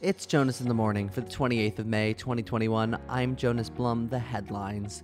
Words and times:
It's 0.00 0.26
Jonas 0.26 0.60
in 0.60 0.68
the 0.68 0.74
morning 0.74 1.08
for 1.08 1.22
the 1.22 1.30
28th 1.30 1.80
of 1.80 1.86
May 1.86 2.12
2021. 2.12 2.96
I'm 3.08 3.34
Jonas 3.34 3.68
Blum, 3.68 4.06
the 4.06 4.18
headlines. 4.20 5.02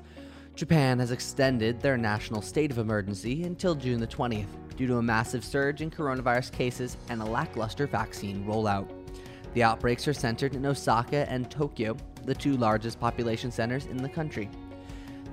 Japan 0.55 1.01
has 1.01 1.11
extended 1.11 1.81
their 1.81 1.97
national 1.97 2.41
state 2.43 2.71
of 2.71 2.79
emergency 2.79 3.43
until 3.43 3.75
June 3.75 3.99
the 3.99 4.07
20th 4.07 4.47
due 4.77 4.87
to 4.87 4.99
a 4.99 5.03
massive 5.03 5.45
surge 5.45 5.83
in 5.83 5.91
coronavirus 5.91 6.53
cases 6.53 6.97
and 7.09 7.21
a 7.21 7.25
lackluster 7.25 7.89
vaccine 7.89 8.45
rollout. 8.45 8.89
The 9.55 9.65
outbreaks 9.65 10.07
are 10.07 10.15
centered 10.15 10.55
in 10.55 10.65
Osaka 10.65 11.29
and 11.29 11.51
Tokyo, 11.51 11.97
the 12.25 12.33
two 12.33 12.57
largest 12.57 13.01
population 13.01 13.51
centers 13.51 13.87
in 13.87 13.97
the 13.97 14.09
country. 14.09 14.49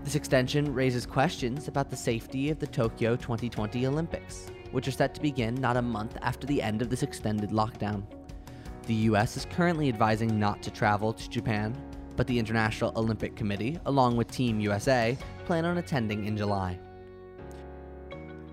This 0.04 0.16
extension 0.16 0.74
raises 0.74 1.06
questions 1.06 1.68
about 1.68 1.92
the 1.92 1.96
safety 1.96 2.50
of 2.50 2.58
the 2.58 2.66
Tokyo 2.66 3.16
2020 3.16 3.86
Olympics, 3.86 4.48
which 4.72 4.88
are 4.88 4.92
set 4.92 5.14
to 5.14 5.22
begin 5.22 5.54
not 5.54 5.78
a 5.78 5.84
month 5.84 6.18
after 6.24 6.48
the 6.48 6.64
end 6.64 6.82
of 6.82 6.90
this 6.90 7.04
extended 7.04 7.52
lockdown. 7.52 8.04
The 8.88 8.94
US 8.96 9.38
is 9.38 9.46
currently 9.46 9.90
advising 9.90 10.40
not 10.40 10.64
to 10.64 10.72
travel 10.72 11.14
to 11.14 11.30
Japan, 11.30 11.76
but 12.16 12.28
the 12.28 12.40
International 12.40 12.92
Olympic 12.96 13.36
Committee, 13.36 13.80
along 13.86 14.18
with 14.18 14.32
Team 14.32 14.60
USA, 14.60 15.18
plan 15.46 15.66
on 15.66 15.78
attending 15.78 16.26
in 16.26 16.36
July. 16.36 16.80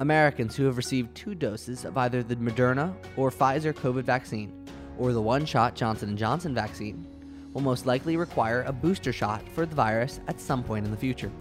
Americans 0.01 0.55
who 0.55 0.65
have 0.65 0.77
received 0.77 1.15
two 1.15 1.35
doses 1.35 1.85
of 1.85 1.97
either 1.97 2.23
the 2.23 2.37
Moderna 2.37 2.95
or 3.16 3.30
Pfizer 3.30 3.73
COVID 3.73 4.05
vaccine 4.05 4.52
or 4.99 5.12
the 5.12 5.23
one-shot 5.23 5.75
Johnson 5.75 6.16
& 6.16 6.19
Johnson 6.19 6.55
vaccine 6.55 7.07
will 7.52 7.63
most 7.63 7.87
likely 7.87 8.16
require 8.16 8.63
a 8.63 8.73
booster 8.73 9.13
shot 9.13 9.43
for 9.49 9.66
the 9.66 9.74
virus 9.74 10.21
at 10.29 10.41
some 10.41 10.63
point 10.63 10.85
in 10.85 10.91
the 10.91 10.97
future. 10.97 11.33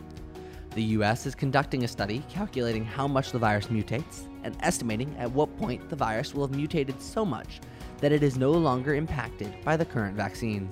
The 0.78 0.94
US 1.00 1.26
is 1.26 1.34
conducting 1.34 1.84
a 1.84 1.88
study 1.88 2.24
calculating 2.30 2.86
how 2.86 3.08
much 3.08 3.32
the 3.32 3.40
virus 3.40 3.66
mutates 3.66 4.28
and 4.44 4.56
estimating 4.62 5.16
at 5.18 5.32
what 5.32 5.58
point 5.58 5.90
the 5.90 5.96
virus 5.96 6.36
will 6.36 6.46
have 6.46 6.56
mutated 6.56 7.02
so 7.02 7.26
much 7.26 7.62
that 7.98 8.12
it 8.12 8.22
is 8.22 8.38
no 8.38 8.52
longer 8.52 8.94
impacted 8.94 9.52
by 9.66 9.76
the 9.76 9.86
current 9.86 10.16
vaccines. 10.16 10.72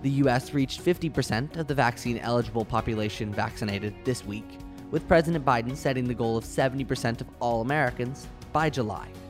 The 0.00 0.08
US 0.22 0.54
reached 0.54 0.82
50% 0.82 1.58
of 1.58 1.66
the 1.66 1.74
vaccine 1.74 2.16
eligible 2.16 2.64
population 2.64 3.30
vaccinated 3.30 3.94
this 4.06 4.24
week, 4.24 4.58
with 4.90 5.06
President 5.06 5.44
Biden 5.44 5.76
setting 5.76 6.08
the 6.08 6.14
goal 6.14 6.38
of 6.38 6.44
70% 6.44 7.20
of 7.20 7.26
all 7.40 7.60
Americans 7.60 8.26
by 8.54 8.70
July 8.70 9.08
4th. 9.08 9.29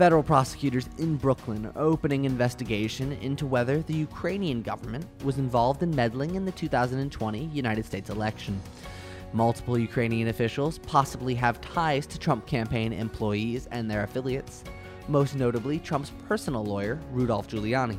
Federal 0.00 0.22
prosecutors 0.22 0.88
in 0.96 1.16
Brooklyn 1.16 1.66
are 1.66 1.82
opening 1.82 2.24
investigation 2.24 3.12
into 3.20 3.44
whether 3.44 3.82
the 3.82 3.92
Ukrainian 3.92 4.62
government 4.62 5.04
was 5.24 5.36
involved 5.36 5.82
in 5.82 5.94
meddling 5.94 6.36
in 6.36 6.46
the 6.46 6.52
2020 6.52 7.44
United 7.44 7.84
States 7.84 8.08
election. 8.08 8.58
Multiple 9.34 9.78
Ukrainian 9.78 10.28
officials 10.28 10.78
possibly 10.78 11.34
have 11.34 11.60
ties 11.60 12.06
to 12.06 12.18
Trump 12.18 12.46
campaign 12.46 12.94
employees 12.94 13.68
and 13.72 13.90
their 13.90 14.04
affiliates, 14.04 14.64
most 15.06 15.36
notably 15.36 15.78
Trump's 15.78 16.12
personal 16.26 16.64
lawyer, 16.64 16.98
Rudolph 17.12 17.48
Giuliani. 17.48 17.98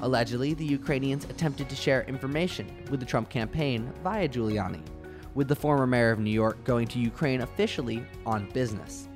Allegedly, 0.00 0.54
the 0.54 0.64
Ukrainians 0.64 1.26
attempted 1.26 1.68
to 1.68 1.76
share 1.76 2.04
information 2.04 2.66
with 2.90 3.00
the 3.00 3.06
Trump 3.12 3.28
campaign 3.28 3.92
via 4.02 4.26
Giuliani, 4.26 4.80
with 5.34 5.48
the 5.48 5.56
former 5.56 5.86
mayor 5.86 6.10
of 6.10 6.20
New 6.20 6.30
York 6.30 6.64
going 6.64 6.86
to 6.88 6.98
Ukraine 6.98 7.42
officially 7.42 8.02
on 8.24 8.48
business. 8.54 9.08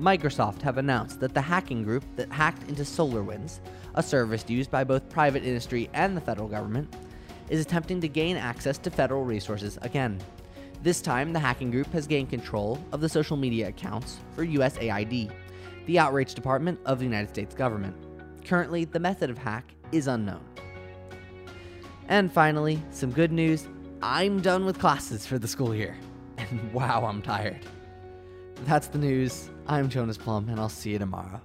Microsoft 0.00 0.62
have 0.62 0.78
announced 0.78 1.20
that 1.20 1.34
the 1.34 1.42
hacking 1.42 1.84
group 1.84 2.04
that 2.16 2.32
hacked 2.32 2.66
into 2.70 2.82
SolarWinds, 2.82 3.60
a 3.96 4.02
service 4.02 4.48
used 4.48 4.70
by 4.70 4.82
both 4.82 5.10
private 5.10 5.44
industry 5.44 5.90
and 5.92 6.16
the 6.16 6.20
federal 6.22 6.48
government, 6.48 6.96
is 7.50 7.60
attempting 7.60 8.00
to 8.00 8.08
gain 8.08 8.38
access 8.38 8.78
to 8.78 8.90
federal 8.90 9.24
resources 9.24 9.78
again. 9.82 10.18
This 10.82 11.02
time, 11.02 11.34
the 11.34 11.38
hacking 11.38 11.70
group 11.70 11.92
has 11.92 12.06
gained 12.06 12.30
control 12.30 12.82
of 12.92 13.02
the 13.02 13.08
social 13.10 13.36
media 13.36 13.68
accounts 13.68 14.16
for 14.34 14.46
USAID, 14.46 15.30
the 15.84 15.98
outreach 15.98 16.32
department 16.32 16.80
of 16.86 16.98
the 16.98 17.04
United 17.04 17.28
States 17.28 17.54
government. 17.54 17.94
Currently, 18.46 18.86
the 18.86 19.00
method 19.00 19.28
of 19.28 19.36
hack 19.36 19.74
is 19.92 20.06
unknown. 20.06 20.44
And 22.08 22.32
finally, 22.32 22.82
some 22.90 23.10
good 23.10 23.32
news 23.32 23.68
I'm 24.00 24.40
done 24.40 24.64
with 24.64 24.78
classes 24.78 25.26
for 25.26 25.38
the 25.38 25.48
school 25.48 25.74
year. 25.74 25.96
And 26.38 26.72
wow, 26.72 27.04
I'm 27.04 27.20
tired. 27.20 27.66
That's 28.66 28.88
the 28.88 28.98
news. 28.98 29.50
I'm 29.66 29.88
Jonas 29.88 30.18
Plum, 30.18 30.48
and 30.48 30.60
I'll 30.60 30.68
see 30.68 30.90
you 30.90 30.98
tomorrow. 30.98 31.40